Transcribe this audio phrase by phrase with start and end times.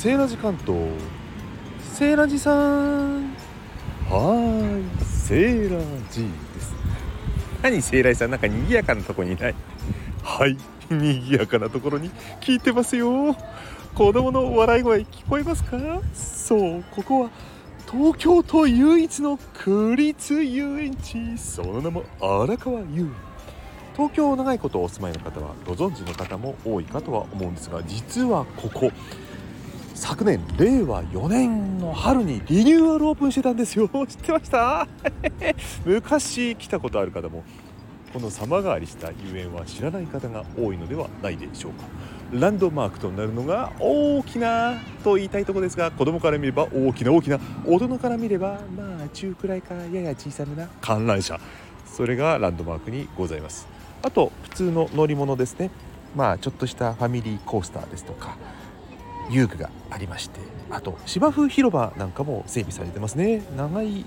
[0.00, 0.78] セーラジ関東
[1.92, 3.34] セーラジさん
[4.08, 6.22] はーいセーラジ
[6.54, 6.72] です。
[7.62, 9.54] 何セーラジさんなんか賑やかなとこにいない？
[10.22, 10.56] はい
[10.88, 12.10] 賑やかなところに
[12.40, 13.36] 聞いてますよ。
[13.94, 15.76] 子供の笑い声聞こえますか？
[16.14, 17.30] そうここは
[17.86, 21.36] 東京都唯一の区立遊園地。
[21.36, 23.14] その名も荒川遊園
[23.94, 28.90] 東京長いことお住まいの方はご存知の方も多いかとは思うんですが実はここ
[30.00, 33.86] 昨年令和4年の春にリニューアルオープンしてたんですよ。
[34.08, 34.88] 知ってました？
[35.84, 37.44] 昔来たことある方も
[38.14, 41.84] この様変わりした遊園は知らない方が多いのではないでしょうか。
[42.32, 51.38] ランドマークとなるのが大きなと言いたいとこですが子供から見れば大きな大きな大人から見ればまあ中くらいかやや小さめな観覧車。
[51.84, 53.68] それがランドマークにございます。
[54.02, 55.70] あと普通の乗り物ですね。
[56.16, 58.36] まあちょっとしたファミリーコースターですとか
[59.30, 63.42] 遊具がありましてあと芝生広場なんかも整備されてますね。
[63.56, 64.04] 長い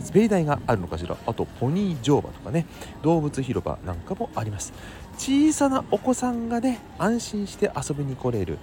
[0.00, 1.16] 滑り台があるのかしら。
[1.24, 2.66] あとポニー乗馬とかね。
[3.02, 4.72] 動物広場なんかもあります。
[5.16, 8.58] 小さなお子さんがね安心して遊びに来れる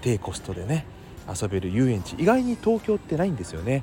[0.00, 0.86] 低コストでね
[1.28, 2.14] 遊べる遊園地。
[2.14, 3.82] 意外に東京ってないんですよね。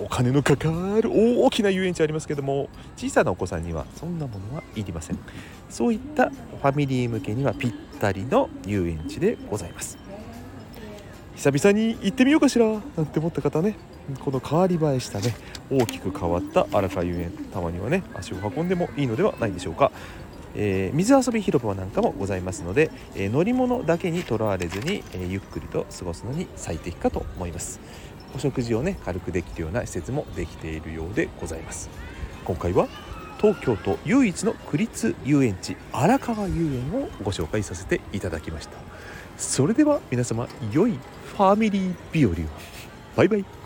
[0.00, 0.68] お金のかか
[1.00, 5.18] る大きな遊園地ありますけども小さなお子さんにはそんなものはいりません。
[5.70, 10.03] そういったファミリー向けにはぴったりの遊園地でございます。
[11.36, 13.76] 久々に行ってみようかしらなんて思った方ね。
[14.20, 15.34] この変わり映えしたね
[15.70, 19.92] 大きく変わった荒川遊園たまにはね足を運んでもいいのではないでしょうか、
[20.54, 27.80] えー、水遊び広場なんかもございますので、えー、乗り物だけにとらわれずに、えー、ゆっくりと過ごすのに最適かと思います。
[28.36, 31.88] お食事をね軽くできるような施設もできているようでございます。
[32.44, 32.88] 今回は
[33.44, 38.78] 東京都唯一の区立遊園地荒川遊園をご紹介させていただきました。
[39.36, 40.92] それでは皆様良い
[41.26, 42.34] ファミリー日和を。
[43.14, 43.63] バイバイ。